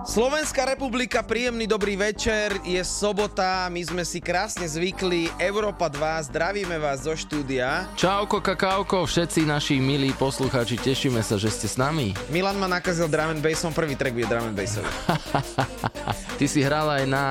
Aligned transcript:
Slovenská 0.00 0.64
republika, 0.64 1.20
príjemný 1.20 1.68
dobrý 1.68 1.92
večer, 1.92 2.56
je 2.64 2.80
sobota, 2.80 3.68
my 3.68 3.84
sme 3.84 4.02
si 4.08 4.16
krásne 4.16 4.64
zvykli, 4.64 5.28
Európa 5.36 5.92
2, 5.92 6.32
zdravíme 6.32 6.80
vás 6.80 7.04
zo 7.04 7.12
štúdia. 7.12 7.84
Čauko, 8.00 8.40
kakauko, 8.40 9.04
všetci 9.04 9.44
naši 9.44 9.76
milí 9.76 10.16
poslucháči, 10.16 10.80
tešíme 10.80 11.20
sa, 11.20 11.36
že 11.36 11.52
ste 11.52 11.68
s 11.68 11.76
nami. 11.76 12.16
Milan 12.32 12.56
ma 12.56 12.64
nakazil 12.64 13.12
drum 13.12 13.36
and 13.36 13.44
bassom, 13.44 13.76
prvý 13.76 13.92
track 13.92 14.16
bude 14.16 14.24
drum 14.24 14.48
and 14.48 14.56
bassový. 14.56 14.88
Ty 16.40 16.46
si 16.48 16.64
hral 16.64 16.88
aj 16.88 17.04
na, 17.04 17.24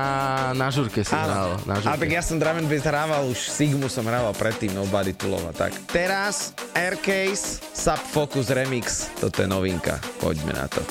na 0.54 0.70
žurke 0.70 1.02
si 1.02 1.10
hral. 1.10 1.58
Na 1.66 1.82
žurke. 1.82 1.90
A 1.90 1.98
tak 1.98 2.10
ja 2.14 2.22
som 2.22 2.38
drum 2.38 2.62
and 2.62 2.70
bass 2.70 2.86
hrával, 2.86 3.26
už 3.26 3.50
Sigmu 3.50 3.90
som 3.90 4.06
hrával 4.06 4.30
predtým, 4.38 4.70
Nobody 4.70 5.10
to 5.10 5.26
Love, 5.26 5.50
tak. 5.58 5.74
Teraz 5.90 6.54
Aircase, 6.78 7.58
Sub 7.74 7.98
Focus 7.98 8.54
Remix, 8.54 9.10
toto 9.18 9.42
je 9.42 9.50
novinka, 9.50 9.98
poďme 10.22 10.54
na 10.54 10.70
to. 10.70 10.86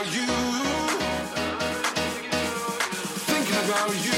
about 0.00 0.14
you. 0.14 0.26
Thinking 3.26 3.64
about 3.64 4.06
you. 4.06 4.17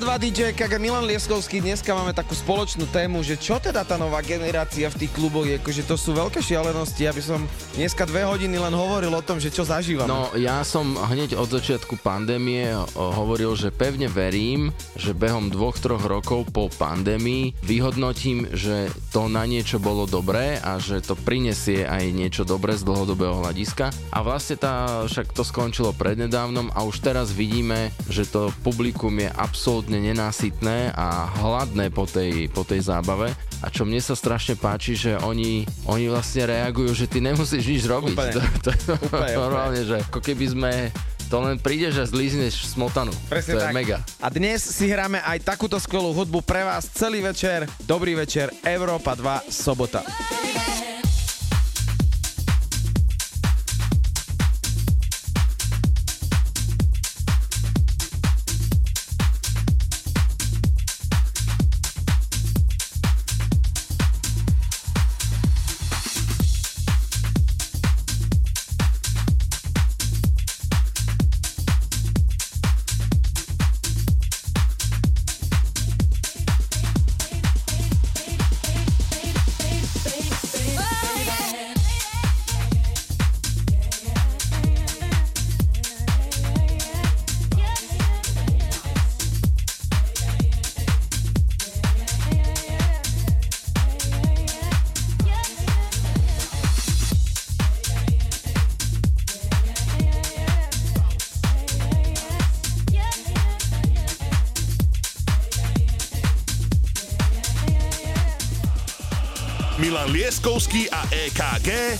2 0.00 0.16
DJ 0.16 0.56
KG 0.56 0.80
Milan 0.80 1.04
Lieskovský. 1.04 1.60
Dneska 1.60 1.92
máme 1.92 2.16
takú 2.16 2.32
spoločnú 2.32 2.88
tému, 2.88 3.20
že 3.20 3.36
čo 3.36 3.60
teda 3.60 3.84
tá 3.84 4.00
nová 4.00 4.24
generácia 4.24 4.88
v 4.88 4.96
tých 4.96 5.12
kluboch 5.12 5.44
je, 5.44 5.60
akože 5.60 5.84
to 5.84 5.92
sú 6.00 6.16
veľké 6.16 6.40
šialenosti. 6.40 7.04
Ja 7.04 7.12
by 7.12 7.20
som 7.20 7.44
dneska 7.76 8.08
dve 8.08 8.24
hodiny 8.24 8.56
len 8.56 8.72
hovoril 8.72 9.12
o 9.12 9.20
tom, 9.20 9.36
že 9.36 9.52
čo 9.52 9.60
zažívam. 9.60 10.08
No, 10.08 10.32
ja 10.40 10.64
som 10.64 10.96
hneď 10.96 11.36
od 11.36 11.52
začiatku 11.52 12.00
pandémie 12.00 12.72
hovoril, 12.96 13.52
že 13.52 13.68
pevne 13.68 14.08
verím, 14.08 14.72
že 14.96 15.12
behom 15.12 15.52
dvoch, 15.52 15.76
troch 15.76 16.00
rokov 16.00 16.48
po 16.48 16.72
pandémii 16.72 17.60
vyhodnotím, 17.60 18.48
že 18.56 18.88
to 19.12 19.28
na 19.28 19.44
niečo 19.44 19.76
bolo 19.76 20.08
dobré 20.08 20.56
a 20.64 20.80
že 20.80 21.04
to 21.04 21.12
prinesie 21.12 21.84
aj 21.84 22.08
niečo 22.08 22.48
dobré 22.48 22.72
z 22.72 22.88
dlhodobého 22.88 23.44
hľadiska. 23.44 23.92
A 24.16 24.24
vlastne 24.24 24.56
tá, 24.56 25.04
však 25.04 25.36
to 25.36 25.44
skončilo 25.44 25.92
prednedávnom 25.92 26.72
a 26.72 26.88
už 26.88 27.04
teraz 27.04 27.36
vidíme, 27.36 27.92
že 28.08 28.24
to 28.24 28.48
publikum 28.64 29.20
je 29.20 29.28
absolútne 29.36 29.89
nenásytné 29.98 30.94
a 30.94 31.26
hladné 31.42 31.90
po 31.90 32.06
tej, 32.06 32.46
po 32.52 32.62
tej 32.62 32.86
zábave. 32.86 33.34
A 33.60 33.68
čo 33.68 33.82
mne 33.82 33.98
sa 33.98 34.14
strašne 34.14 34.54
páči, 34.54 34.94
že 34.94 35.18
oni, 35.18 35.66
oni 35.90 36.06
vlastne 36.06 36.46
reagujú, 36.46 36.94
že 36.94 37.10
ty 37.10 37.18
nemusíš 37.18 37.64
nič 37.66 37.82
robiť. 37.90 38.14
Úplne. 38.14 38.34
To, 38.62 38.70
to, 38.70 38.92
úplne, 39.10 39.34
normálne, 39.34 39.80
že 39.82 39.98
ako 40.06 40.20
keby 40.22 40.46
sme 40.52 40.72
to 41.30 41.38
len 41.38 41.62
prídeš 41.62 42.02
a 42.02 42.04
zlízneš 42.06 42.74
smotanu. 42.74 43.14
Presne 43.30 43.54
to 43.54 43.58
je 43.62 43.66
tak. 43.70 43.74
mega. 43.74 43.98
A 44.18 44.26
dnes 44.34 44.58
si 44.62 44.90
hráme 44.90 45.22
aj 45.22 45.38
takúto 45.46 45.78
skvelú 45.78 46.10
hudbu 46.10 46.42
pre 46.42 46.66
vás 46.66 46.90
celý 46.90 47.22
večer. 47.22 47.70
Dobrý 47.86 48.18
večer, 48.18 48.50
Európa 48.66 49.14
2, 49.14 49.46
sobota. 49.46 50.02
Milan 50.02 50.89
a 111.68 111.99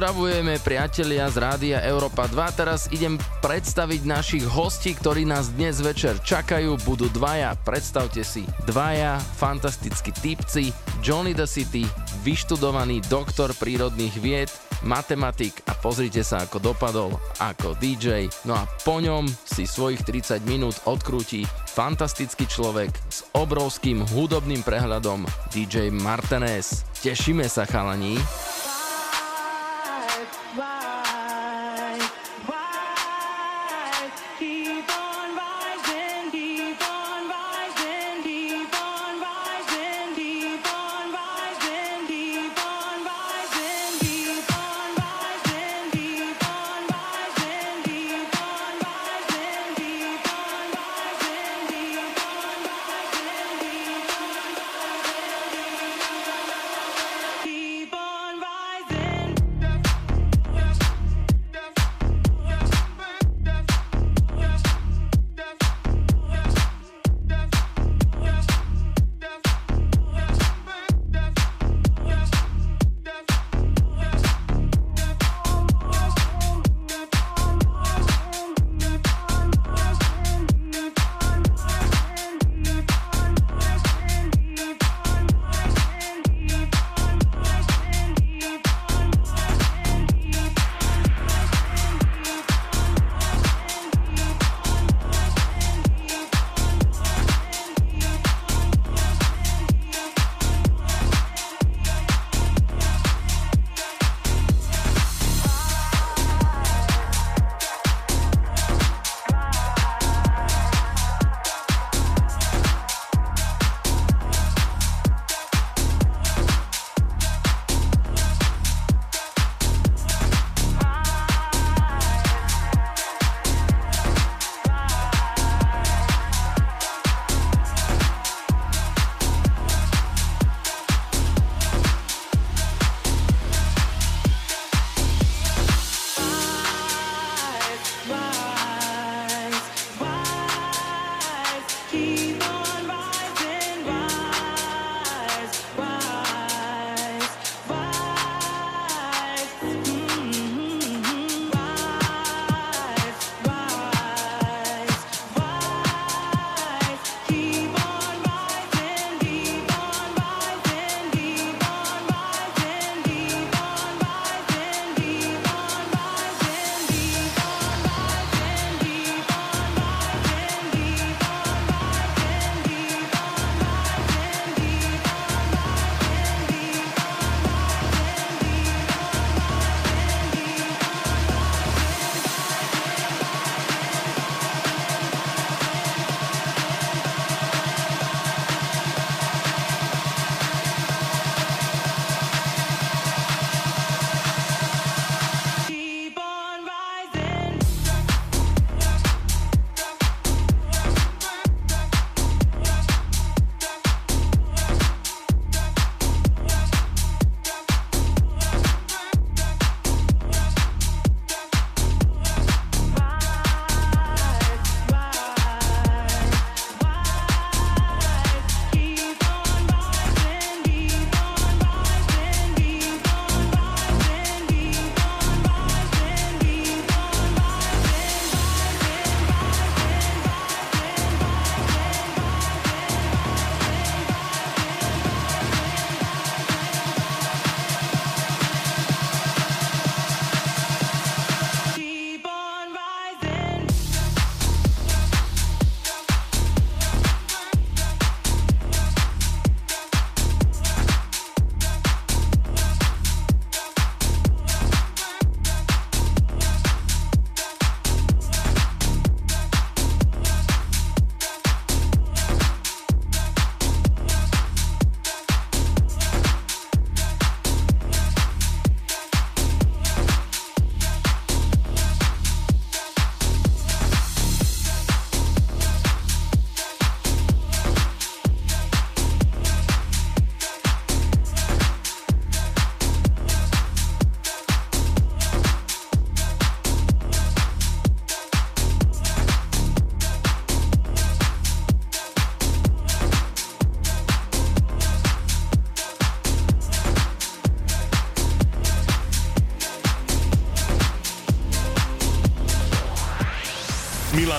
Pozdravujeme 0.00 0.56
priatelia 0.64 1.28
z 1.28 1.36
Rádia 1.36 1.78
Európa 1.84 2.24
2. 2.24 2.56
Teraz 2.56 2.88
idem 2.88 3.20
predstaviť 3.44 4.08
našich 4.08 4.48
hostí, 4.48 4.96
ktorí 4.96 5.28
nás 5.28 5.52
dnes 5.52 5.76
večer 5.84 6.16
čakajú. 6.24 6.80
Budú 6.88 7.12
dvaja, 7.12 7.52
predstavte 7.68 8.24
si, 8.24 8.48
dvaja 8.64 9.20
fantastickí 9.20 10.08
typci. 10.16 10.72
Johnny 11.04 11.36
the 11.36 11.44
City, 11.44 11.84
vyštudovaný 12.24 13.04
doktor 13.12 13.52
prírodných 13.52 14.16
vied, 14.24 14.48
matematik 14.80 15.60
a 15.68 15.76
pozrite 15.76 16.24
sa, 16.24 16.48
ako 16.48 16.72
dopadol 16.72 17.12
ako 17.36 17.76
DJ. 17.76 18.32
No 18.48 18.56
a 18.56 18.64
po 18.80 19.04
ňom 19.04 19.28
si 19.28 19.68
svojich 19.68 20.00
30 20.00 20.40
minút 20.48 20.80
odkrúti 20.88 21.44
fantastický 21.76 22.48
človek 22.48 22.88
s 23.12 23.28
obrovským 23.36 24.00
hudobným 24.16 24.64
prehľadom 24.64 25.28
DJ 25.52 25.92
Martinez. 25.92 26.88
Tešíme 27.04 27.44
sa, 27.52 27.68
chalani. 27.68 28.16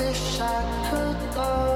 Wish 0.00 0.40
I 0.40 0.62
could 0.88 1.34
go. 1.34 1.69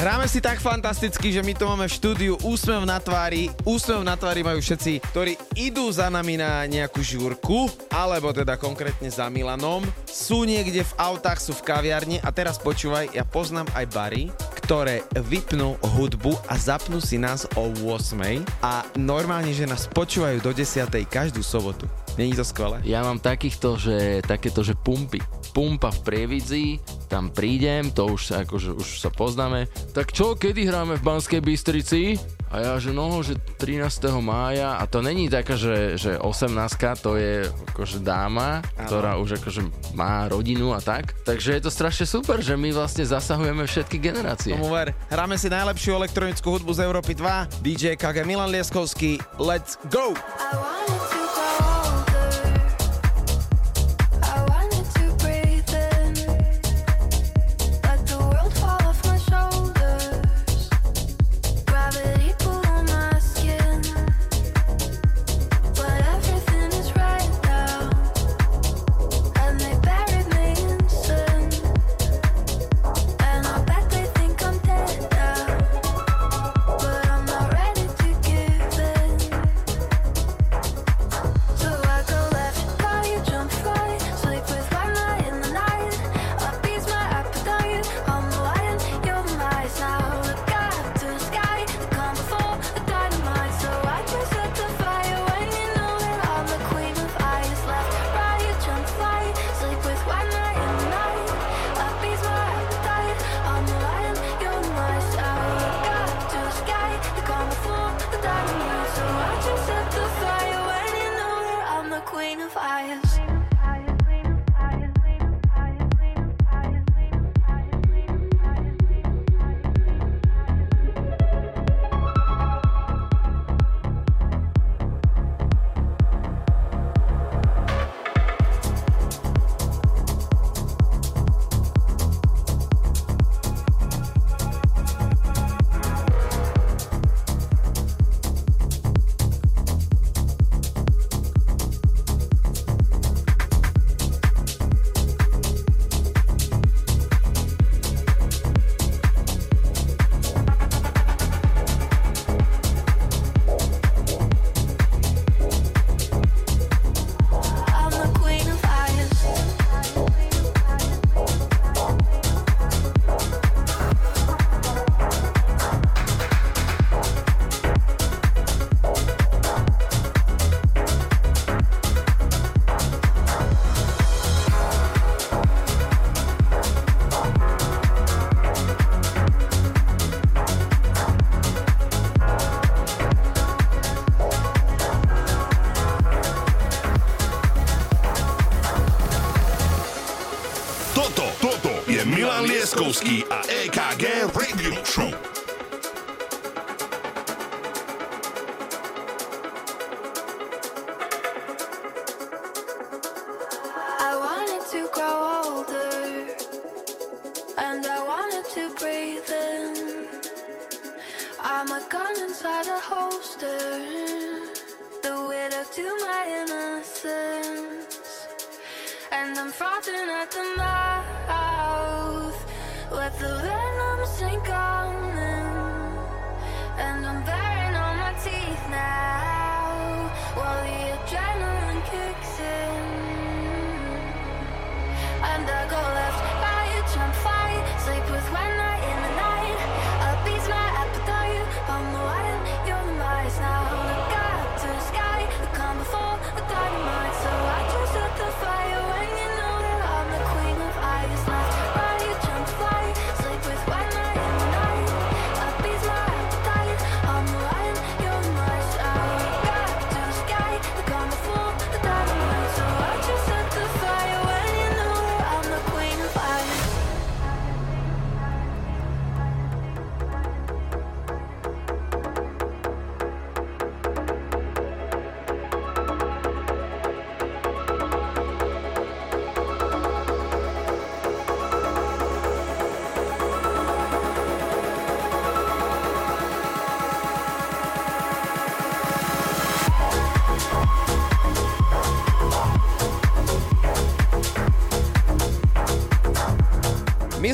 Hráme 0.00 0.24
si 0.32 0.40
tak 0.40 0.64
fantasticky, 0.64 1.28
že 1.28 1.44
my 1.44 1.52
to 1.52 1.68
máme 1.68 1.84
v 1.84 1.92
štúdiu 1.92 2.34
úsmev 2.40 2.88
na 2.88 2.96
tvári. 2.96 3.52
Úsmev 3.68 4.00
na 4.00 4.16
tvári 4.16 4.40
majú 4.40 4.56
všetci, 4.56 4.96
ktorí 5.12 5.36
idú 5.60 5.92
za 5.92 6.08
nami 6.08 6.40
na 6.40 6.64
nejakú 6.64 7.04
žúrku, 7.04 7.68
alebo 7.92 8.32
teda 8.32 8.56
konkrétne 8.56 9.12
za 9.12 9.28
Milanom. 9.28 9.84
Sú 10.08 10.48
niekde 10.48 10.88
v 10.88 10.96
autách, 10.96 11.44
sú 11.44 11.52
v 11.52 11.68
kaviarni 11.68 12.16
a 12.24 12.32
teraz 12.32 12.56
počúvaj, 12.56 13.12
ja 13.12 13.28
poznám 13.28 13.68
aj 13.76 13.84
bary, 13.92 14.32
ktoré 14.64 15.04
vypnú 15.20 15.76
hudbu 15.84 16.32
a 16.48 16.56
zapnú 16.56 16.96
si 16.96 17.20
nás 17.20 17.44
o 17.52 17.68
8 17.68 18.40
a 18.64 18.88
normálne, 18.96 19.52
že 19.52 19.68
nás 19.68 19.84
počúvajú 19.84 20.40
do 20.40 20.56
10 20.56 20.96
každú 21.12 21.44
sobotu. 21.44 21.84
Není 22.18 22.34
to 22.34 22.44
skvelé? 22.44 22.82
Ja 22.82 23.06
mám 23.06 23.22
takýchto, 23.22 23.78
že 23.78 24.24
takéto, 24.26 24.64
že 24.66 24.74
pumpy. 24.74 25.22
Pumpa 25.50 25.90
v 25.90 26.00
Prievidzi, 26.06 26.78
tam 27.10 27.34
prídem, 27.34 27.90
to 27.90 28.06
už, 28.14 28.46
akože, 28.46 28.70
už 28.78 29.02
sa 29.02 29.10
poznáme. 29.10 29.66
Tak 29.90 30.14
čo, 30.14 30.38
kedy 30.38 30.62
hráme 30.70 30.94
v 30.94 31.02
Banskej 31.02 31.42
Bystrici? 31.42 32.14
A 32.50 32.62
ja, 32.62 32.72
že 32.82 32.90
no, 32.90 33.22
že 33.22 33.38
13. 33.62 34.10
mája 34.18 34.74
a 34.74 34.82
to 34.86 35.02
není 35.02 35.30
taká, 35.30 35.54
že, 35.54 35.94
že 35.94 36.18
18 36.18 36.50
to 36.98 37.14
je 37.14 37.46
akože 37.46 38.02
dáma, 38.02 38.58
ano. 38.74 38.86
ktorá 38.90 39.12
už 39.22 39.38
akože 39.38 39.62
má 39.94 40.26
rodinu 40.26 40.74
a 40.74 40.82
tak. 40.82 41.14
Takže 41.22 41.58
je 41.58 41.62
to 41.62 41.70
strašne 41.70 42.10
super, 42.10 42.42
že 42.42 42.58
my 42.58 42.74
vlastne 42.74 43.06
zasahujeme 43.06 43.62
všetky 43.70 44.02
generácie. 44.02 44.58
Tomu 44.58 44.70
ver. 44.70 44.94
Hráme 45.06 45.38
si 45.38 45.46
najlepšiu 45.46 45.94
elektronickú 45.94 46.58
hudbu 46.58 46.74
z 46.74 46.90
Európy 46.90 47.14
2. 47.14 47.62
DJ 47.62 47.94
KG 47.94 48.26
Milan 48.26 48.50
Lieskovský. 48.50 49.22
Let's 49.38 49.78
go! 49.86 50.14
I 50.14 50.58
wanted 50.58 51.10
to 51.10 51.29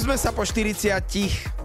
sme 0.07 0.23
sa 0.23 0.31
po 0.31 0.47
40 0.47 1.03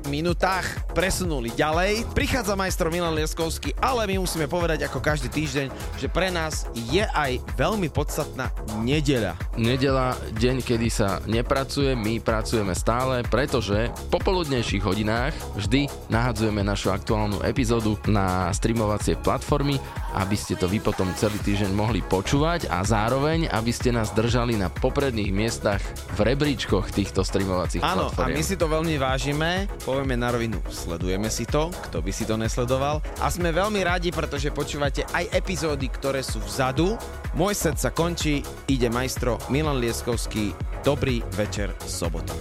minútach 0.09 0.65
presunuli 0.97 1.53
ďalej. 1.53 2.09
Prichádza 2.17 2.57
majstor 2.57 2.89
Milan 2.89 3.13
Lieskovský, 3.13 3.77
ale 3.77 4.09
my 4.09 4.25
musíme 4.25 4.49
povedať 4.49 4.81
ako 4.89 4.97
každý 4.97 5.29
týždeň, 5.29 5.69
že 6.01 6.09
pre 6.09 6.33
nás 6.33 6.65
je 6.89 7.05
aj 7.05 7.37
veľmi 7.53 7.85
podstatná 7.93 8.49
nedeľa. 8.81 9.37
Nedeľa, 9.61 10.17
deň, 10.41 10.57
kedy 10.65 10.89
sa 10.89 11.21
nepracuje, 11.29 11.93
my 11.93 12.17
pracujeme 12.17 12.73
stále, 12.73 13.21
pretože 13.29 13.93
v 13.93 14.05
popoludnejších 14.09 14.81
hodinách 14.81 15.37
vždy 15.53 15.85
nahadzujeme 16.09 16.65
našu 16.65 16.89
aktuálnu 16.89 17.45
epizódu 17.45 17.93
na 18.09 18.49
streamovacie 18.57 19.21
platformy 19.21 19.77
aby 20.17 20.35
ste 20.35 20.59
to 20.59 20.67
vy 20.67 20.83
potom 20.83 21.07
celý 21.15 21.39
týždeň 21.39 21.71
mohli 21.71 22.03
počúvať 22.03 22.67
a 22.67 22.83
zároveň, 22.83 23.47
aby 23.47 23.71
ste 23.71 23.95
nás 23.95 24.11
držali 24.11 24.59
na 24.59 24.67
popredných 24.67 25.31
miestach 25.31 25.79
v 26.17 26.19
rebríčkoch 26.33 26.91
týchto 26.91 27.23
streamovacích 27.23 27.83
Áno, 27.83 28.09
a 28.09 28.13
platform. 28.13 28.35
my 28.35 28.43
si 28.43 28.55
to 28.59 28.67
veľmi 28.67 28.95
vážime, 28.99 29.49
povieme 29.87 30.19
na 30.19 30.29
rovinu, 30.33 30.59
sledujeme 30.67 31.31
si 31.31 31.47
to, 31.47 31.71
kto 31.89 32.03
by 32.03 32.11
si 32.11 32.27
to 32.27 32.35
nesledoval 32.35 32.99
a 33.23 33.27
sme 33.31 33.55
veľmi 33.55 33.79
radi, 33.85 34.11
pretože 34.11 34.51
počúvate 34.51 35.07
aj 35.15 35.31
epizódy, 35.31 35.87
ktoré 35.87 36.19
sú 36.25 36.43
vzadu. 36.43 36.99
Môj 37.31 37.55
set 37.55 37.79
sa 37.79 37.95
končí, 37.95 38.43
ide 38.67 38.91
majstro 38.91 39.39
Milan 39.47 39.79
Lieskovský, 39.79 40.51
dobrý 40.83 41.23
večer 41.39 41.71
sobotu. 41.87 42.35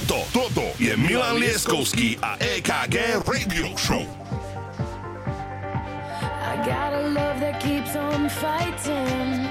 Toto, 0.00 0.24
toto 0.32 0.64
je 0.80 0.96
Milan 0.96 1.36
Lieskovský 1.36 2.16
a 2.24 2.40
EKG 2.40 3.20
Radio 3.28 3.68
Show. 3.76 4.00
I 6.24 6.56
got 6.64 6.96
a 6.96 7.04
love 7.12 7.36
that 7.44 7.60
keeps 7.60 7.92
on 8.00 8.32
fighting. 8.32 9.44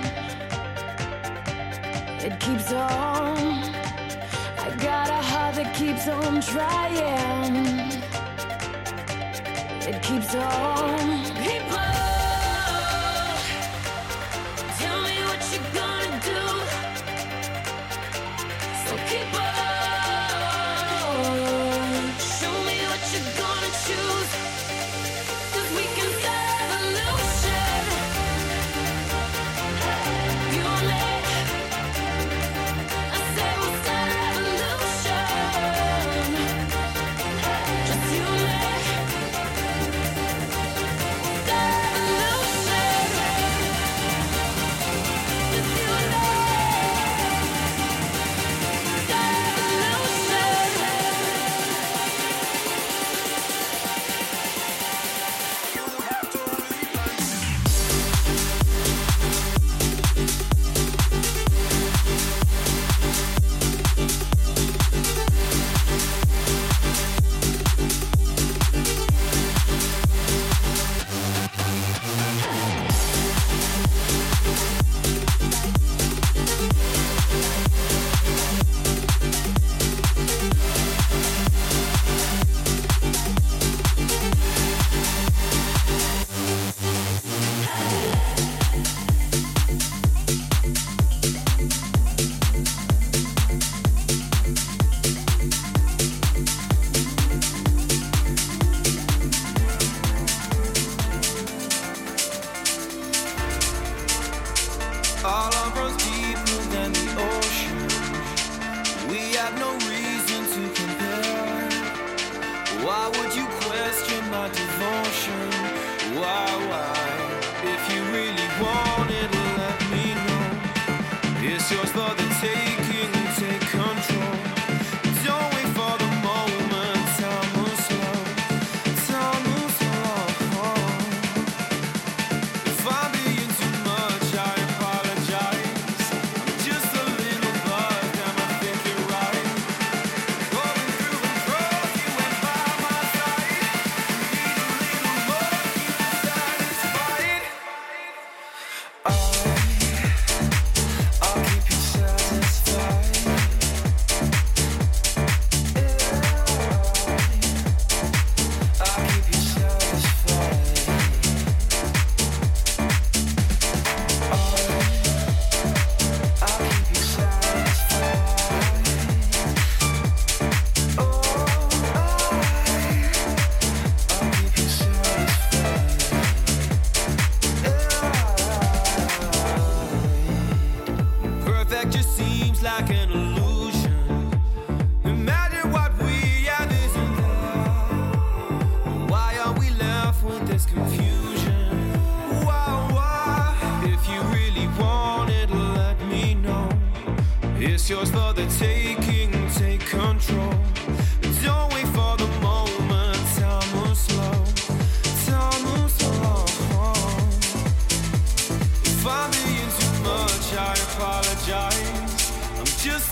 It 2.25 2.33
keeps 2.41 2.73
on. 2.73 3.37
I 4.57 4.73
got 4.81 5.13
a 5.13 5.21
heart 5.21 5.61
that 5.61 5.69
keeps 5.77 6.09
on 6.09 6.41
trying. 6.41 7.53
It 9.85 10.01
keeps 10.01 10.33
on. 10.33 11.29
People, 11.45 11.88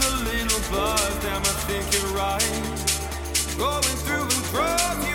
a 0.08 0.16
little 0.24 0.62
buzz. 0.72 1.16
Damn, 1.24 1.42
I 1.42 1.56
think 1.68 1.86
you're 1.94 2.14
right. 2.16 2.42
Going 3.58 3.98
through 4.06 4.24
and 4.24 4.46
through. 4.52 5.07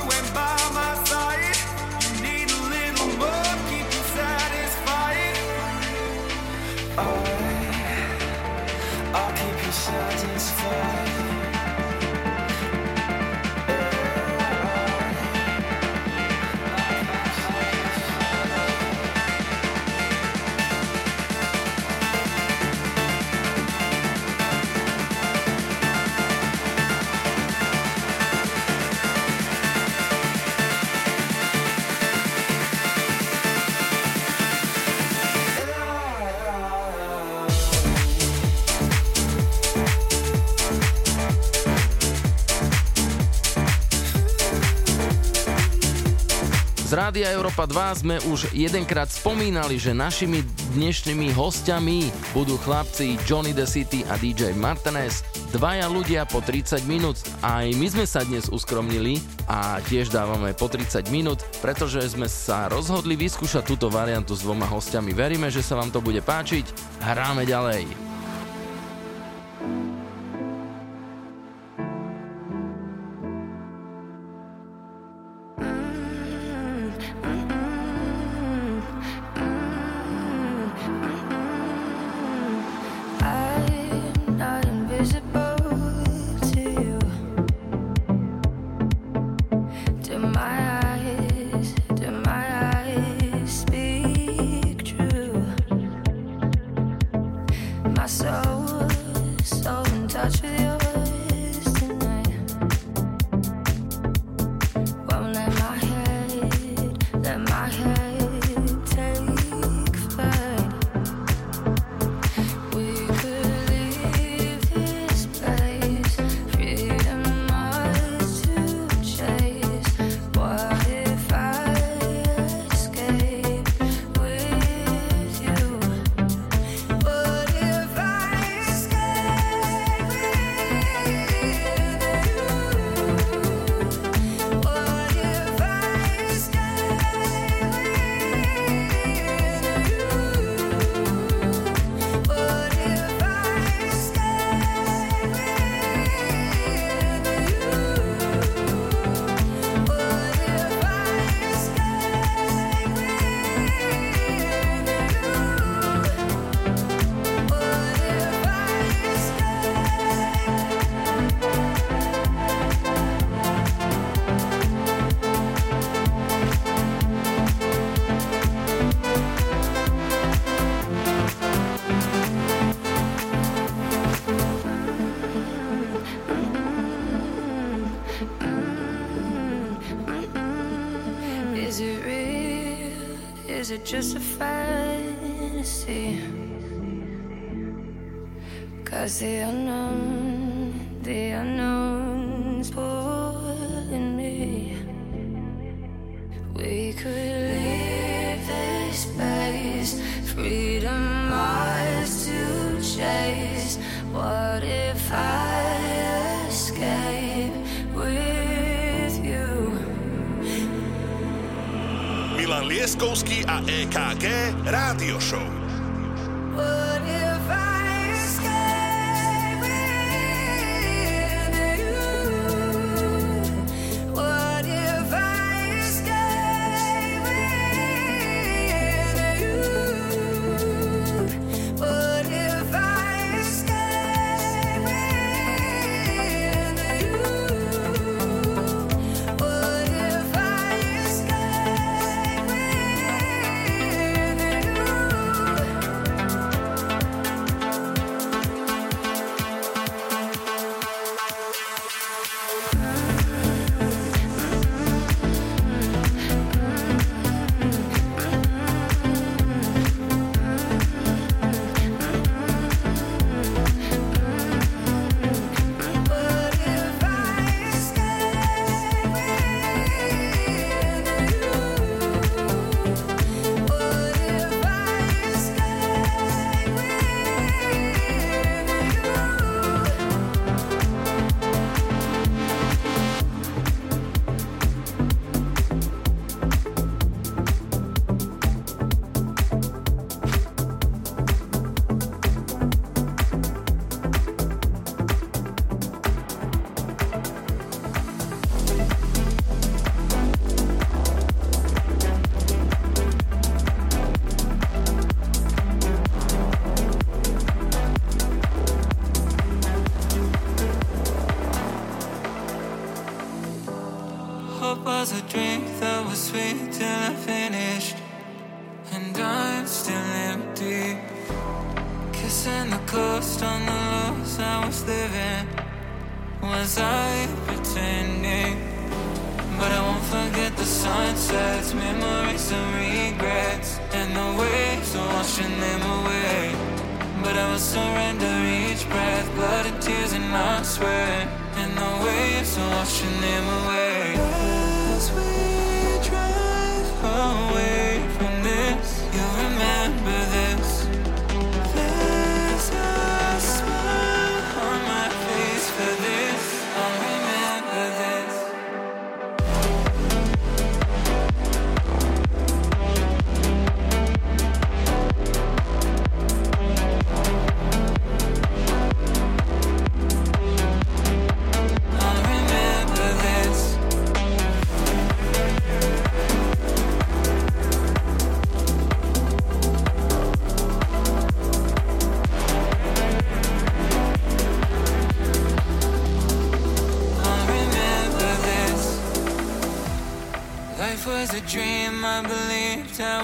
Rádia 47.13 47.37
Európa 47.37 47.69
2 47.69 48.09
sme 48.09 48.17
už 48.33 48.57
jedenkrát 48.57 49.05
spomínali, 49.05 49.77
že 49.77 49.93
našimi 49.93 50.41
dnešnými 50.73 51.37
hostiami 51.37 52.09
budú 52.33 52.57
chlapci 52.57 53.21
Johnny 53.29 53.53
the 53.53 53.69
City 53.69 54.01
a 54.09 54.17
DJ 54.17 54.57
Martinez, 54.57 55.21
dvaja 55.53 55.93
ľudia 55.93 56.25
po 56.25 56.41
30 56.41 56.89
minút. 56.89 57.21
Aj 57.45 57.69
my 57.69 57.85
sme 57.85 58.09
sa 58.09 58.25
dnes 58.25 58.49
uskromnili 58.49 59.21
a 59.45 59.85
tiež 59.93 60.09
dávame 60.09 60.57
po 60.57 60.73
30 60.73 61.13
minút, 61.13 61.45
pretože 61.61 62.01
sme 62.09 62.33
sa 62.33 62.73
rozhodli 62.73 63.13
vyskúšať 63.21 63.69
túto 63.69 63.93
variantu 63.93 64.33
s 64.33 64.41
dvoma 64.41 64.65
hostiami. 64.65 65.13
Veríme, 65.13 65.53
že 65.53 65.61
sa 65.61 65.77
vám 65.77 65.93
to 65.93 66.01
bude 66.01 66.25
páčiť. 66.25 66.65
Hráme 67.05 67.45
ďalej. 67.45 68.12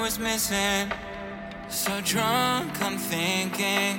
was 0.09 0.19
missing. 0.19 0.91
So 1.69 2.01
drunk, 2.01 2.81
I'm 2.81 2.97
thinking. 2.97 3.98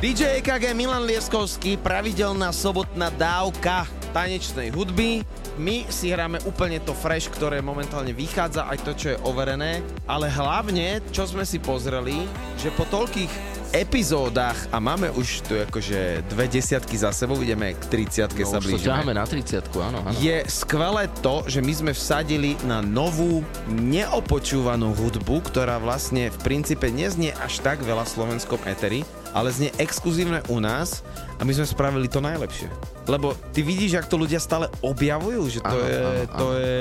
DJ 0.00 0.40
EKG 0.40 0.72
Milan 0.72 1.04
Lieskovský, 1.04 1.76
pravidelná 1.76 2.56
sobotná 2.56 3.12
dávka 3.20 3.84
tanečnej 4.16 4.72
hudby. 4.72 5.20
My 5.60 5.84
si 5.92 6.08
hráme 6.08 6.40
úplne 6.48 6.80
to 6.80 6.96
fresh, 6.96 7.28
ktoré 7.28 7.60
momentálne 7.60 8.16
vychádza, 8.16 8.64
aj 8.72 8.80
to, 8.80 8.92
čo 8.96 9.06
je 9.12 9.20
overené, 9.28 9.84
ale 10.08 10.32
hlavne, 10.32 11.04
čo 11.12 11.28
sme 11.28 11.44
si 11.44 11.60
pozreli, 11.60 12.24
že 12.56 12.72
po 12.72 12.88
toľkých 12.88 13.28
epizódach 13.76 14.56
a 14.72 14.80
máme 14.80 15.12
už 15.12 15.44
tu 15.44 15.60
akože 15.60 16.24
dve 16.32 16.48
desiatky 16.48 16.96
za 16.96 17.12
sebou, 17.12 17.36
ideme 17.36 17.76
k 17.76 17.84
30 18.00 18.32
no, 18.40 18.48
sa 18.48 18.56
blížime. 18.56 19.04
Ťaháme 19.04 19.12
na 19.12 19.28
30 19.28 19.84
áno, 19.84 19.98
áno. 20.00 20.16
Je 20.16 20.48
skvelé 20.48 21.12
to, 21.20 21.44
že 21.44 21.60
my 21.60 21.72
sme 21.76 21.92
vsadili 21.92 22.56
na 22.64 22.80
novú, 22.80 23.44
neopočúvanú 23.68 24.96
hudbu, 24.96 25.44
ktorá 25.52 25.76
vlastne 25.76 26.32
v 26.32 26.38
princípe 26.40 26.88
neznie 26.88 27.36
až 27.36 27.60
tak 27.60 27.84
veľa 27.84 28.08
slovenskom 28.08 28.64
etery 28.64 29.04
ale 29.34 29.52
znie 29.52 29.70
exkluzívne 29.78 30.42
u 30.48 30.60
nás 30.60 31.02
a 31.40 31.42
my 31.48 31.52
sme 31.56 31.64
spravili 31.64 32.04
to 32.04 32.20
najlepšie. 32.20 32.68
Lebo 33.08 33.32
ty 33.56 33.64
vidíš, 33.64 33.96
ak 33.96 34.12
to 34.12 34.20
ľudia 34.20 34.36
stále 34.36 34.68
objavujú, 34.84 35.42
že 35.48 35.60
to, 35.64 35.72
áno, 35.72 35.88
je, 35.88 35.96
áno, 35.96 36.24
to 36.36 36.46
áno. 36.46 36.60
je... 36.60 36.78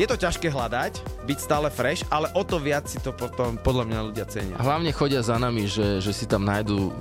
Je 0.00 0.06
to 0.08 0.16
ťažké 0.16 0.48
hľadať, 0.48 0.92
byť 1.28 1.38
stále 1.38 1.68
fresh, 1.68 2.02
ale 2.08 2.32
o 2.32 2.40
to 2.40 2.56
viac 2.56 2.88
si 2.88 2.96
to 2.98 3.12
potom 3.12 3.60
podľa 3.60 3.84
mňa 3.92 3.98
ľudia 4.08 4.26
cenia. 4.26 4.56
Hlavne 4.56 4.90
chodia 4.96 5.20
za 5.20 5.36
nami, 5.36 5.68
že, 5.68 6.00
že 6.00 6.16
si 6.16 6.24
tam 6.24 6.48
nájdú 6.48 6.88
e, 6.88 6.92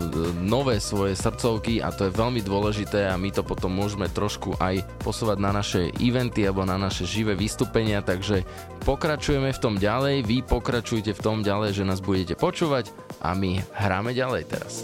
nové 0.44 0.84
svoje 0.84 1.16
srdcovky 1.16 1.80
a 1.80 1.96
to 1.96 2.12
je 2.12 2.14
veľmi 2.14 2.44
dôležité 2.44 3.08
a 3.08 3.16
my 3.16 3.32
to 3.32 3.42
potom 3.42 3.72
môžeme 3.72 4.12
trošku 4.12 4.60
aj 4.60 4.84
posovať 5.00 5.38
na 5.40 5.56
naše 5.56 5.96
eventy 6.04 6.44
alebo 6.44 6.68
na 6.68 6.76
naše 6.76 7.08
živé 7.08 7.40
vystúpenia, 7.40 8.04
takže 8.04 8.44
pokračujeme 8.84 9.56
v 9.56 9.62
tom 9.64 9.80
ďalej, 9.80 10.28
vy 10.28 10.44
pokračujte 10.44 11.16
v 11.16 11.24
tom 11.24 11.40
ďalej, 11.40 11.82
že 11.82 11.88
nás 11.88 12.04
budete 12.04 12.36
počúvať 12.36 12.92
a 13.24 13.32
my 13.32 13.64
hráme 13.72 14.12
ďalej 14.12 14.44
teraz. 14.52 14.84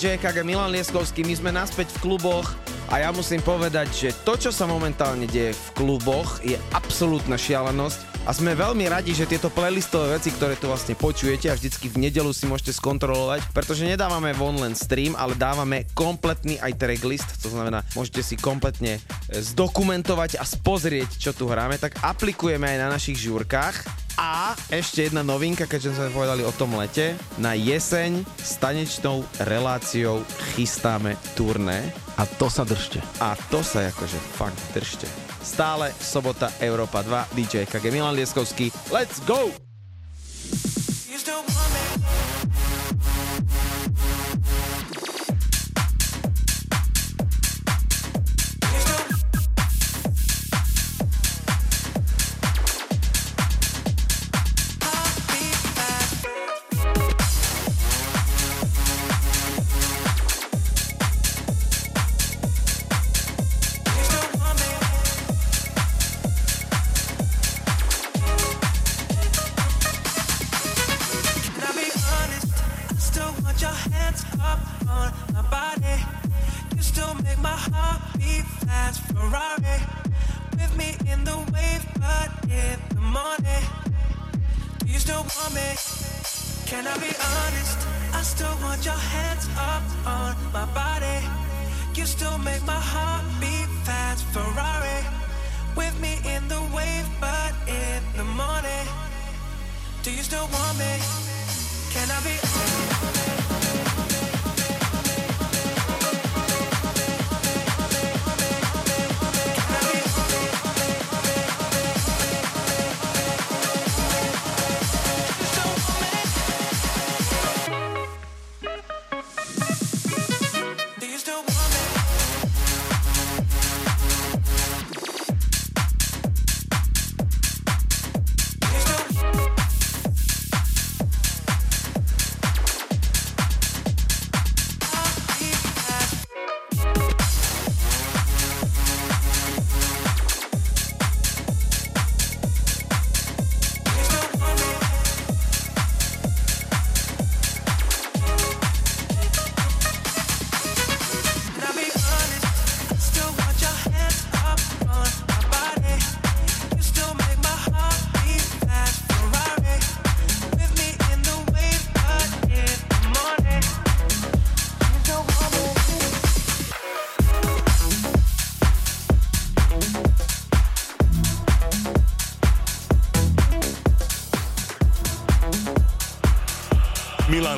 DJ 0.00 0.16
KG 0.16 0.48
Milan 0.48 0.72
Lieskovský, 0.72 1.28
my 1.28 1.36
sme 1.36 1.50
naspäť 1.52 1.92
v 2.00 2.08
kluboch 2.08 2.56
a 2.88 3.04
ja 3.04 3.12
musím 3.12 3.44
povedať, 3.44 3.92
že 3.92 4.08
to, 4.24 4.32
čo 4.32 4.48
sa 4.48 4.64
momentálne 4.64 5.28
deje 5.28 5.52
v 5.52 5.66
kluboch, 5.76 6.40
je 6.40 6.56
absolútna 6.72 7.36
šialenosť 7.36 8.24
a 8.24 8.32
sme 8.32 8.56
veľmi 8.56 8.88
radi, 8.88 9.12
že 9.12 9.28
tieto 9.28 9.52
playlistové 9.52 10.16
veci, 10.16 10.32
ktoré 10.32 10.56
tu 10.56 10.72
vlastne 10.72 10.96
počujete 10.96 11.52
a 11.52 11.56
vždycky 11.60 11.92
v 11.92 12.08
nedelu 12.08 12.32
si 12.32 12.48
môžete 12.48 12.80
skontrolovať, 12.80 13.44
pretože 13.52 13.84
nedávame 13.84 14.32
von 14.32 14.56
len 14.56 14.72
stream, 14.72 15.12
ale 15.20 15.36
dávame 15.36 15.84
kompletný 15.92 16.56
aj 16.64 16.80
tracklist, 16.80 17.28
to 17.44 17.52
znamená, 17.52 17.84
môžete 17.92 18.24
si 18.24 18.40
kompletne 18.40 18.96
e, 18.96 19.00
zdokumentovať 19.36 20.40
a 20.40 20.48
spozrieť, 20.48 21.12
čo 21.20 21.36
tu 21.36 21.44
hráme, 21.44 21.76
tak 21.76 22.00
aplikujeme 22.00 22.64
aj 22.72 22.78
na 22.80 22.88
našich 22.88 23.20
žúrkach 23.20 23.84
a 24.20 24.52
ešte 24.68 25.08
jedna 25.08 25.24
novinka, 25.24 25.64
keďže 25.64 25.96
sme 25.96 26.12
povedali 26.12 26.44
o 26.44 26.52
tom 26.52 26.76
lete. 26.76 27.16
Na 27.40 27.56
jeseň 27.56 28.20
s 28.36 28.60
tanečnou 28.60 29.24
reláciou 29.40 30.20
chystáme 30.52 31.16
turné. 31.32 31.88
A 32.20 32.28
to 32.28 32.52
sa 32.52 32.68
držte. 32.68 33.00
A 33.16 33.32
to 33.48 33.64
sa 33.64 33.88
akože 33.88 34.20
fakt 34.36 34.60
držte. 34.76 35.08
Stále 35.40 35.96
sobota 35.96 36.52
Európa 36.60 37.00
2, 37.00 37.32
DJ 37.32 37.64
KG 37.64 37.88
Milan 37.88 38.12
Lieskovský. 38.12 38.68
Let's 38.92 39.24
go! 39.24 39.48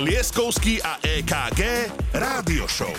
Lieskovský 0.03 0.82
a 0.82 0.98
EKG 0.98 1.86
Rádio 2.11 2.66
Show. 2.66 2.90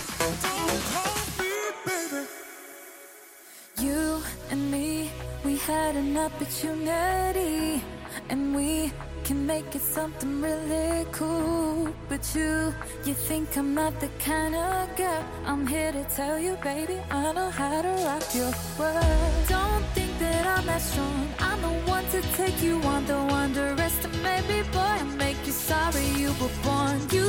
We 5.44 5.60
had 5.60 5.94
an 5.94 6.16
opportunity 6.16 7.84
And 8.30 8.54
we 8.54 8.92
can 9.24 9.46
make 9.46 9.74
it 9.74 9.82
something 9.82 10.40
really 10.40 11.06
cool. 11.12 11.92
But 12.08 12.34
you, 12.34 12.74
you 13.04 13.14
think 13.14 13.56
I'm 13.56 13.74
not 13.74 13.98
the 14.00 14.08
kind 14.18 14.54
of 14.54 14.96
girl? 14.96 15.24
I'm 15.44 15.66
here 15.66 15.92
to 15.92 16.04
tell 16.04 16.38
you, 16.38 16.56
baby, 16.62 17.00
I 17.10 17.32
know 17.32 17.50
how 17.50 17.82
to 17.82 17.88
rock 17.88 18.34
your 18.34 18.52
world. 18.78 19.32
Don't 19.48 19.84
think 19.94 20.18
that 20.18 20.46
I'm 20.46 20.66
that 20.66 20.80
strong. 20.80 21.28
I'm 21.38 21.60
the 21.60 21.90
one 21.90 22.04
to 22.10 22.22
take 22.36 22.62
you 22.62 22.80
on, 22.82 23.04
don't 23.06 23.30
underestimate 23.30 24.48
me, 24.48 24.62
boy, 24.72 24.78
I'm 24.78 25.18
sorry 25.64 26.04
you 26.20 26.28
were 26.40 26.54
born. 26.62 27.00
You 27.10 27.23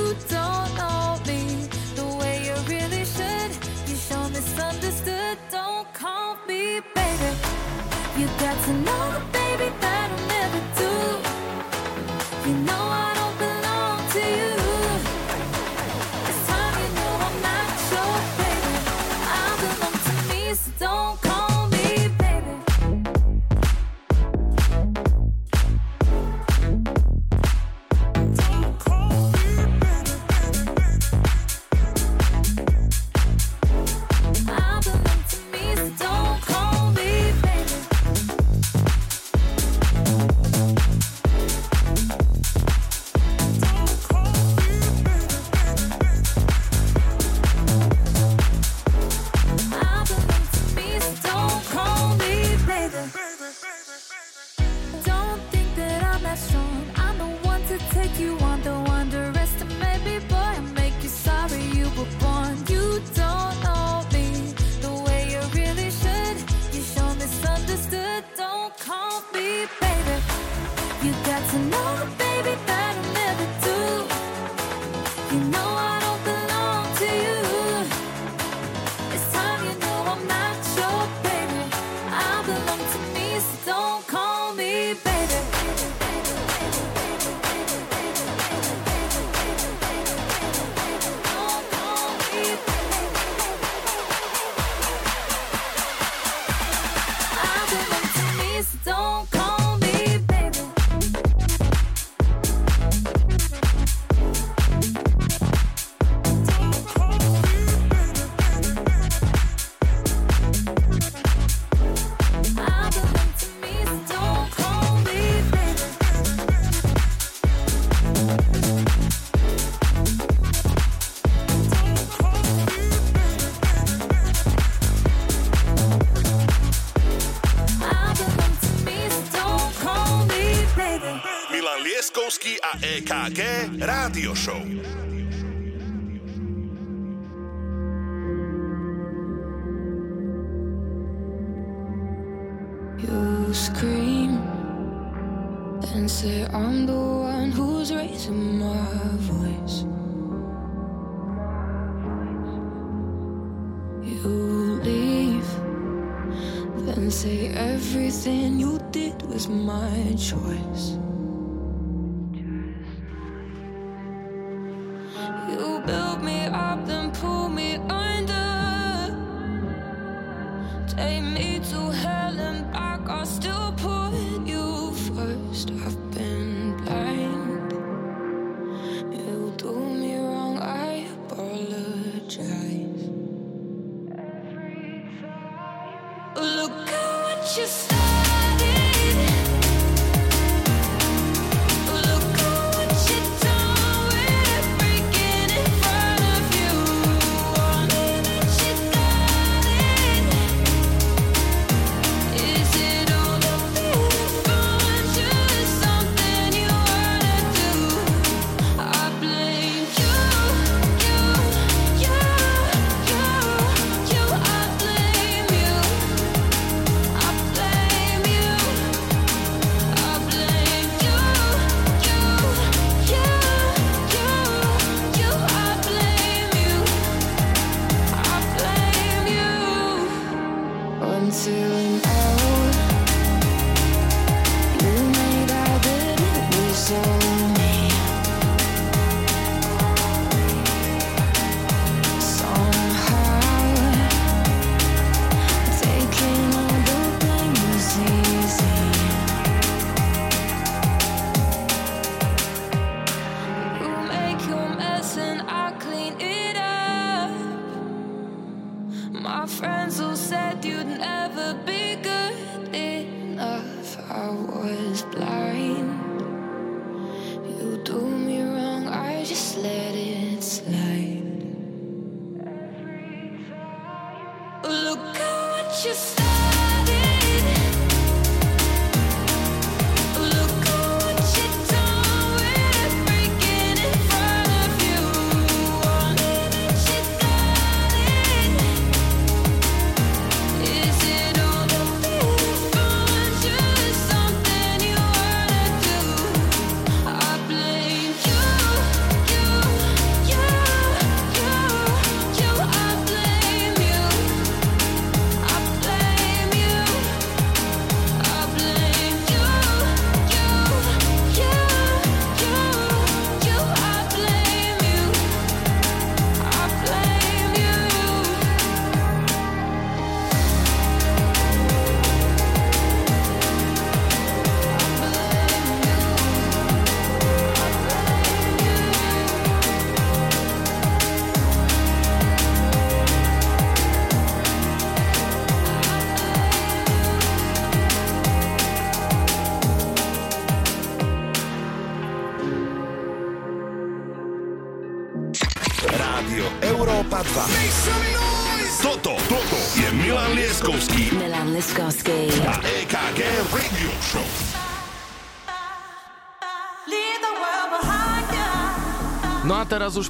my 259.45 259.51
friends 259.51 259.99
all 259.99 260.15
said 260.15 260.65
you'd 260.65 260.87
never 260.87 261.53
be 261.67 261.95
good 261.97 262.73
enough. 262.73 264.11
I 264.11 264.29
was 264.31 265.03
blind. 265.03 265.54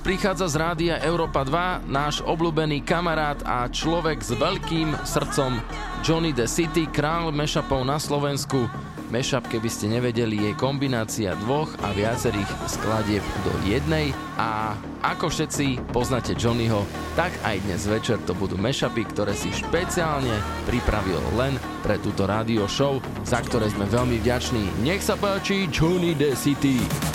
prichádza 0.06 0.53
z 0.53 0.56
rádia 0.62 0.95
Európa 1.01 1.41
2 1.41 1.89
náš 1.89 2.22
obľúbený 2.22 2.86
kamarát 2.86 3.41
a 3.41 3.66
človek 3.66 4.22
s 4.22 4.38
veľkým 4.38 4.93
srdcom 5.01 5.58
Johnny 6.06 6.30
the 6.30 6.45
City, 6.45 6.86
král 6.86 7.34
mešapov 7.34 7.82
na 7.82 7.97
Slovensku. 7.97 8.70
Mešap, 9.10 9.49
keby 9.49 9.66
ste 9.66 9.89
nevedeli, 9.89 10.45
je 10.45 10.51
kombinácia 10.62 11.34
dvoch 11.41 11.74
a 11.82 11.89
viacerých 11.89 12.45
skladieb 12.70 13.26
do 13.41 13.53
jednej 13.66 14.14
a 14.38 14.78
ako 15.01 15.34
všetci 15.34 15.82
poznáte 15.89 16.38
Johnnyho, 16.38 16.86
tak 17.18 17.34
aj 17.41 17.66
dnes 17.66 17.89
večer 17.89 18.22
to 18.30 18.38
budú 18.38 18.62
mešapy, 18.62 19.10
ktoré 19.10 19.34
si 19.34 19.49
špeciálne 19.49 20.38
pripravil 20.70 21.18
len 21.34 21.58
pre 21.82 21.97
túto 21.97 22.30
rádio 22.30 22.70
show, 22.70 23.01
za 23.26 23.41
ktoré 23.41 23.74
sme 23.74 23.89
veľmi 23.89 24.22
vďační. 24.22 24.86
Nech 24.86 25.01
sa 25.01 25.18
páči 25.18 25.66
Johnny 25.74 26.14
the 26.14 26.38
City! 26.38 27.14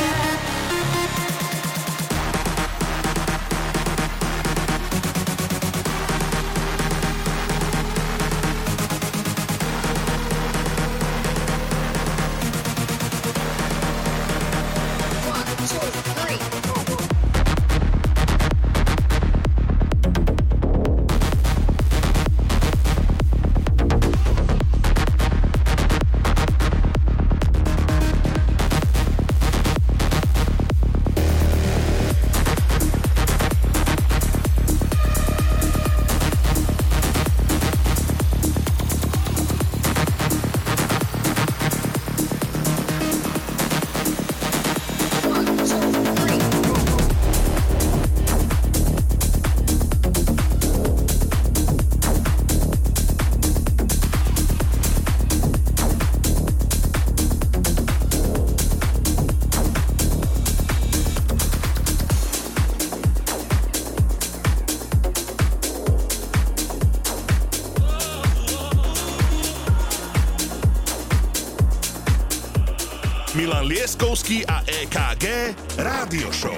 Thank 0.00 0.57
Vlčky 74.28 74.44
a 74.44 74.60
EKG 74.60 75.24
Rádio 75.80 76.28
Show. 76.32 76.57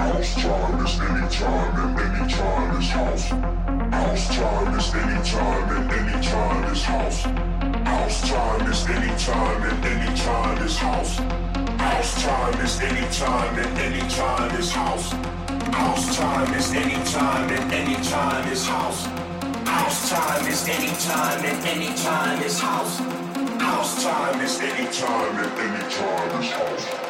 House 0.00 0.34
time 0.34 0.86
is 0.86 0.98
anytime 0.98 1.76
and 1.76 2.00
anytime 2.00 2.80
is 2.80 2.88
house. 2.88 3.28
House 3.92 4.34
time 4.34 4.78
is 4.78 4.94
anytime 4.94 5.76
and 5.76 5.92
anytime 5.92 6.72
is 6.72 6.84
house. 6.84 7.22
House 7.84 8.30
time 8.30 8.70
is 8.70 8.88
anytime 8.88 9.62
and 9.62 9.84
anytime 9.84 10.64
is 10.64 10.78
house. 10.78 11.18
House 11.78 12.22
time 12.24 12.64
is 12.64 12.80
anytime 12.80 13.58
and 13.58 13.78
anytime 13.78 14.58
is 14.58 14.72
house. 14.72 15.12
House 15.68 16.16
time 16.16 16.54
is 16.54 16.72
anytime 16.72 17.50
and 17.50 17.74
anytime 17.74 18.48
is 18.50 18.66
house. 18.66 19.04
House 19.66 20.10
time 20.10 20.46
is 20.48 20.66
anytime 20.66 21.44
and 21.44 21.66
anytime 21.66 22.42
is 22.42 22.58
house. 22.58 22.98
House 23.60 24.02
time 24.02 24.40
is 24.40 24.60
anytime 24.60 25.36
and 25.36 25.58
anytime 25.60 26.40
is 26.40 26.50
house. 26.52 27.09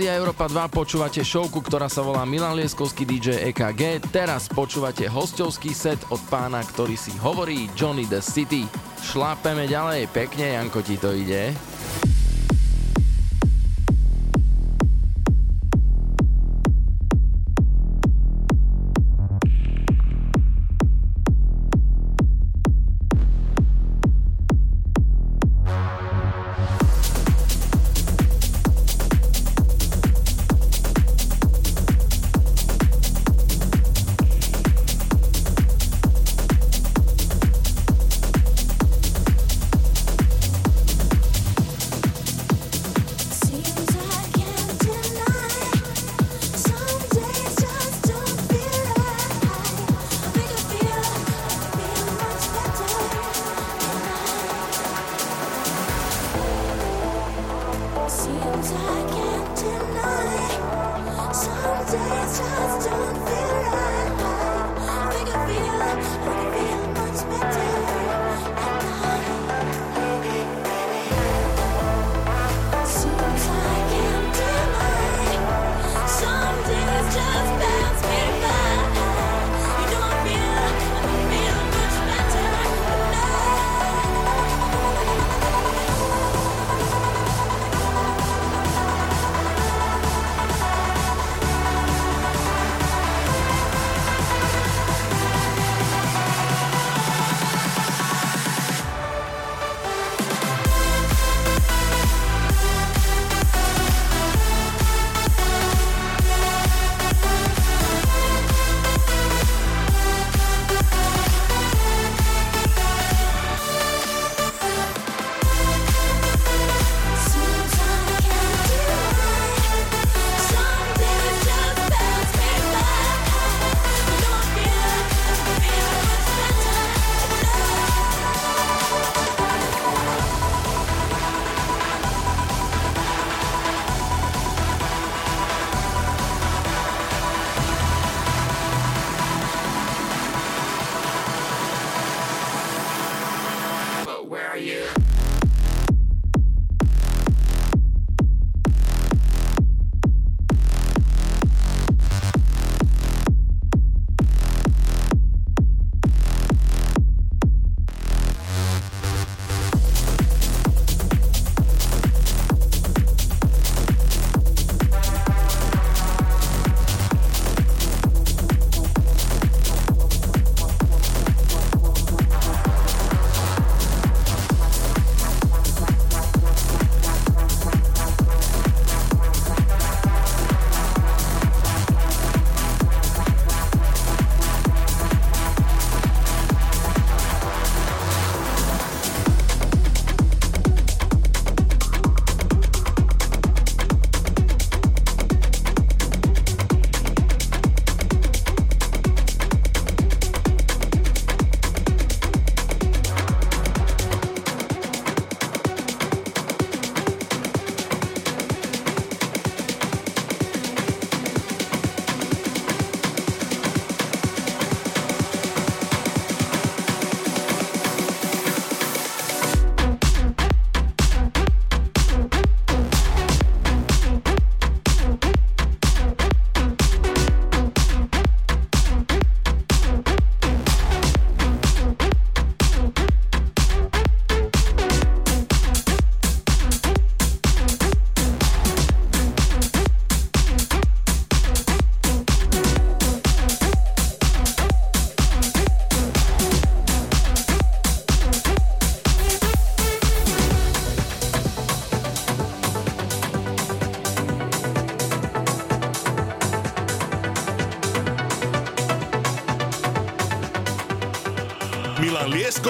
Rádia 0.00 0.16
Európa 0.16 0.48
2 0.48 0.72
počúvate 0.72 1.20
šovku, 1.20 1.60
ktorá 1.60 1.84
sa 1.84 2.00
volá 2.00 2.24
Milan 2.24 2.56
Lieskovský 2.56 3.04
DJ 3.04 3.52
EKG. 3.52 4.00
Teraz 4.08 4.48
počúvate 4.48 5.04
hostovský 5.04 5.76
set 5.76 6.00
od 6.08 6.16
pána, 6.32 6.64
ktorý 6.64 6.96
si 6.96 7.12
hovorí 7.20 7.68
Johnny 7.76 8.08
the 8.08 8.24
City. 8.24 8.64
Šlápeme 9.04 9.68
ďalej, 9.68 10.08
pekne, 10.08 10.56
Janko 10.56 10.80
ti 10.80 10.96
to 10.96 11.12
ide. 11.12 11.52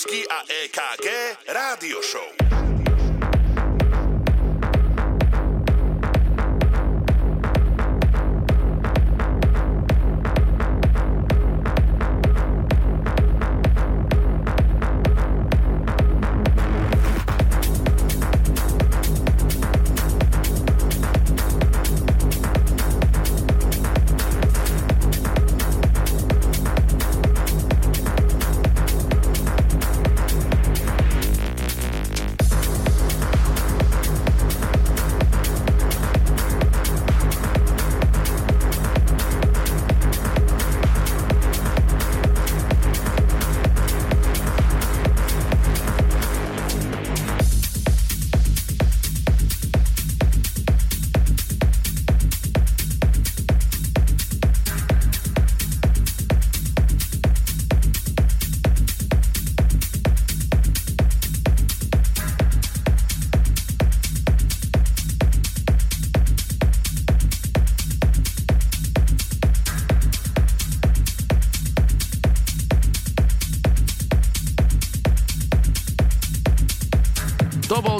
Lieskovský 0.00 0.28
a 0.28 0.42
EKG 0.48 0.79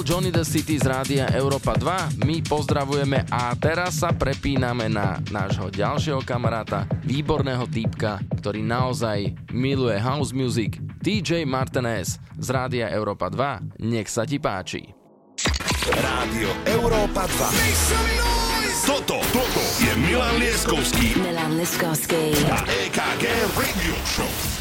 bol 0.01 0.17
Johnny 0.17 0.33
the 0.33 0.41
City 0.41 0.81
z 0.81 0.89
rádia 0.89 1.29
Európa 1.29 1.77
2. 1.77 2.25
My 2.25 2.41
pozdravujeme 2.41 3.21
a 3.29 3.53
teraz 3.53 4.01
sa 4.01 4.09
prepíname 4.09 4.89
na 4.89 5.21
nášho 5.29 5.69
ďalšieho 5.69 6.25
kamaráta, 6.25 6.89
výborného 7.05 7.69
týpka, 7.69 8.17
ktorý 8.41 8.65
naozaj 8.65 9.37
miluje 9.53 10.01
house 10.01 10.33
music, 10.33 10.81
DJ 11.05 11.45
Martinez 11.45 12.17
z 12.33 12.47
rádia 12.49 12.89
Európa 12.89 13.29
2. 13.29 13.85
Nech 13.85 14.09
sa 14.09 14.25
ti 14.25 14.41
páči. 14.41 14.89
Rádio 15.85 16.49
Európa 16.65 17.29
2. 17.29 18.81
Toto, 18.89 19.21
toto 19.21 19.63
je 19.85 19.93
Milan 20.01 20.41
Lieskovský 20.41 21.13
Milan 21.21 21.53
Liskovský. 21.61 22.33
a 22.49 22.65
EKG 22.89 23.29
Radio 23.53 23.93
Show. 24.09 24.60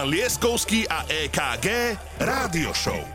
Milan 0.00 0.16
Lieskovský 0.16 0.88
a 0.88 1.04
EKG 1.04 1.68
Rádio 2.24 2.72
Show. 2.72 3.09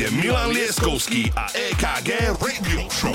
je 0.00 0.08
Milan 0.16 0.48
Lieskovský 0.48 1.28
a 1.36 1.52
EKG 1.52 2.32
Radio 2.40 2.88
Show. 2.88 3.12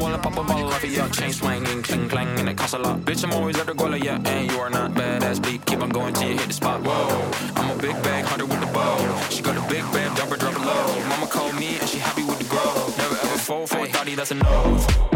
Wanna 0.00 0.16
pop 0.16 0.32
a 0.38 0.42
ball 0.42 0.72
off 0.72 0.80
of 0.80 0.88
your 0.88 1.08
chain 1.12 1.32
swinging, 1.32 1.82
clang 1.82 2.08
clang, 2.08 2.40
and 2.40 2.48
it 2.48 2.56
a. 2.56 2.96
Bitch, 3.04 3.22
I'm 3.24 3.32
always 3.36 3.58
at 3.60 3.66
the 3.66 3.74
goal 3.74 3.94
yeah, 3.96 4.16
and 4.24 4.50
you 4.50 4.56
are 4.56 4.70
not 4.70 4.94
badass 4.94 5.44
beat. 5.44 5.66
Keep 5.66 5.82
on 5.82 5.90
going 5.90 6.14
till 6.14 6.30
you 6.30 6.38
hit 6.38 6.48
the 6.48 6.54
spot. 6.54 6.80
Whoa, 6.80 7.20
I'm 7.56 7.70
a 7.70 7.82
big 7.82 8.00
bag 8.02 8.24
hunter 8.24 8.46
with 8.46 8.60
the 8.60 8.70
bow. 8.72 8.96
She 9.28 9.42
got 9.42 9.56
a 9.60 9.64
big 9.68 9.84
bag, 9.92 10.16
dumper, 10.16 10.38
drop 10.38 10.56
it 10.56 10.64
low. 10.64 11.08
Mama 11.08 11.26
called 11.26 11.54
me 11.54 11.76
and 11.76 11.88
she 11.88 11.98
happy 11.98 12.24
with 12.24 12.38
the 12.38 12.48
grow. 12.48 12.72
Never 12.96 13.16
ever 13.16 13.38
fold 13.38 13.68
for 13.68 13.84
a 13.84 13.86
thought 13.86 14.08
that's 14.16 14.30
a 14.30 14.36
no. 14.36 15.15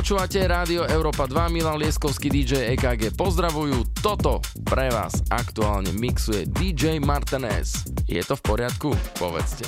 Počúvate 0.07 0.39
Rádio 0.47 0.87
Európa 0.87 1.27
2, 1.27 1.51
Milan 1.51 1.83
Lieskovský 1.83 2.31
DJ 2.31 2.71
EKG 2.79 3.11
pozdravujú. 3.19 3.99
Toto 3.99 4.39
pre 4.63 4.87
vás 4.87 5.19
aktuálne 5.27 5.91
mixuje 5.91 6.47
DJ 6.47 7.03
Martinez. 7.03 7.83
Je 8.07 8.23
to 8.23 8.39
v 8.39 8.55
poriadku? 8.55 8.95
Povedzte. 9.19 9.67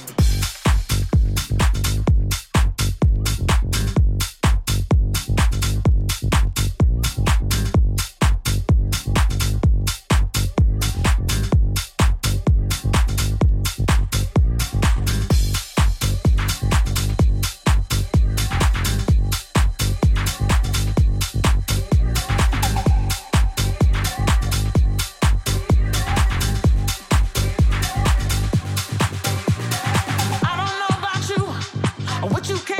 What 32.21 32.49
you 32.49 32.57
can 32.57 32.78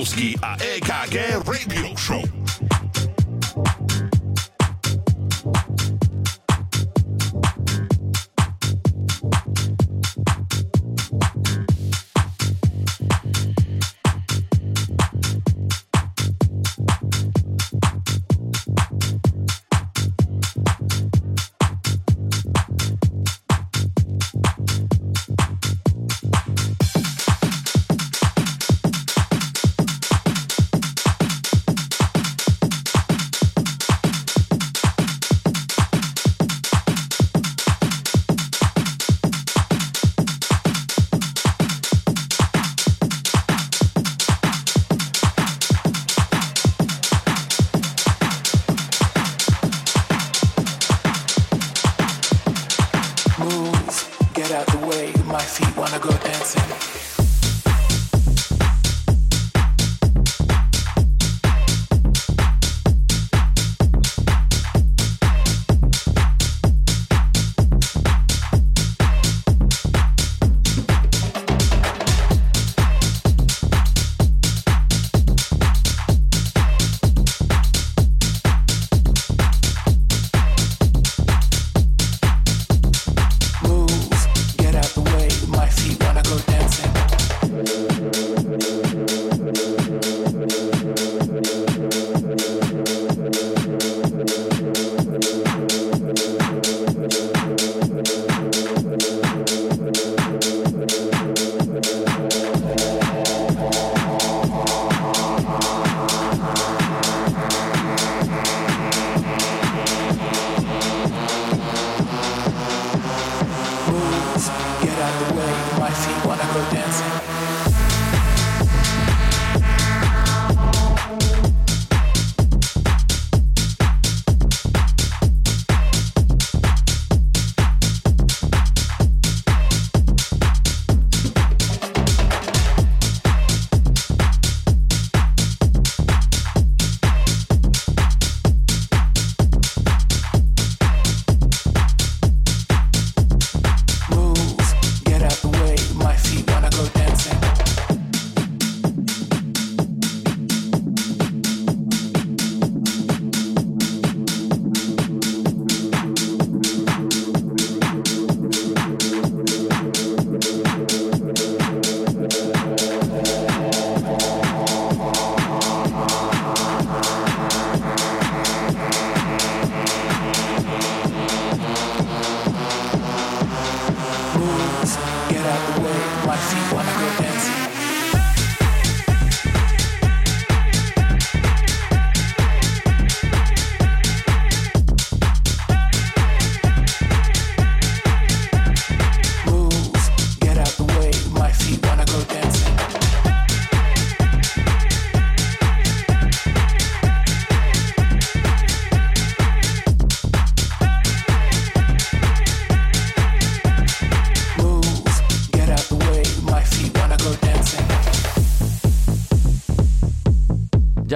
Lieskovský 0.00 0.32
a 0.40 0.56
EKG 0.56 1.44
Radio 1.44 1.92
Show. 1.92 2.39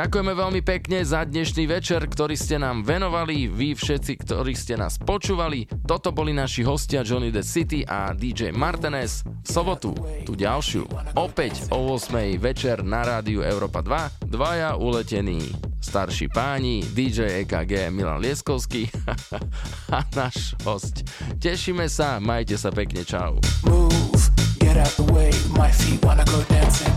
Ďakujeme 0.04 0.36
veľmi 0.36 0.60
pekne 0.60 1.00
za 1.00 1.24
dnešný 1.24 1.64
večer, 1.64 2.04
ktorý 2.04 2.36
ste 2.36 2.60
nám 2.60 2.84
venovali, 2.84 3.48
vy 3.48 3.72
všetci, 3.72 4.20
ktorí 4.20 4.52
ste 4.52 4.76
nás 4.76 5.00
počúvali. 5.00 5.64
Toto 5.64 6.12
boli 6.12 6.36
naši 6.36 6.60
hostia 6.60 7.00
Johnny 7.00 7.32
the 7.32 7.40
City 7.40 7.88
a 7.88 8.12
DJ 8.12 8.52
Martinez. 8.52 9.24
V 9.24 9.48
sobotu, 9.48 9.96
tú 10.28 10.36
ďalšiu, 10.36 10.84
opäť 11.16 11.72
o 11.72 11.96
8 11.96 12.36
večer 12.36 12.84
na 12.84 13.00
rádiu 13.00 13.40
Európa 13.40 13.80
2, 13.80 14.28
dvaja 14.28 14.76
uletení 14.76 15.40
starší 15.80 16.28
páni, 16.28 16.84
DJ 16.84 17.40
EKG 17.48 17.88
Milan 17.88 18.20
Lieskovský 18.20 18.92
a 19.96 20.04
náš 20.12 20.52
host. 20.68 21.00
Tešíme 21.40 21.88
sa, 21.88 22.20
majte 22.20 22.60
sa 22.60 22.68
pekne, 22.68 23.08
čau. 23.08 23.40
Move, 23.64 24.20
get 24.60 24.76
out 24.76 24.92
the 25.00 25.08
way. 25.16 25.32
My 25.56 25.72
feet 25.72 26.04
wanna 26.04 26.28
go 26.28 26.44
dancing. 26.52 26.92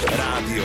Rádio 0.00 0.64